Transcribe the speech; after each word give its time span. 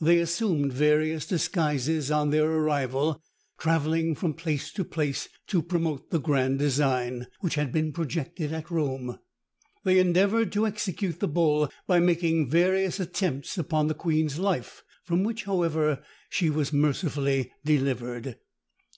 They 0.00 0.18
assumed 0.18 0.72
various 0.72 1.26
disguises 1.26 2.10
on 2.10 2.30
their 2.30 2.50
arrival, 2.50 3.22
travelling 3.58 4.14
from 4.14 4.32
place 4.32 4.72
to 4.72 4.82
place 4.82 5.28
to 5.48 5.60
promote 5.62 6.08
the 6.08 6.18
grand 6.18 6.58
design, 6.58 7.26
which 7.40 7.56
had 7.56 7.70
been 7.70 7.92
projected 7.92 8.50
at 8.50 8.70
Rome. 8.70 9.18
They 9.84 9.98
endeavoured 9.98 10.52
to 10.52 10.66
execute 10.66 11.20
the 11.20 11.28
bull 11.28 11.70
by 11.86 12.00
making 12.00 12.48
various 12.48 12.98
attempts 12.98 13.58
upon 13.58 13.88
the 13.88 13.94
queen's 13.94 14.38
life, 14.38 14.84
from 15.04 15.22
which, 15.22 15.44
however, 15.44 16.02
she 16.30 16.48
was 16.48 16.72
mercifully 16.72 17.52
delivered. 17.62 18.38